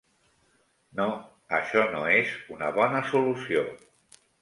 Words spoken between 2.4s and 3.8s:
una bona solució.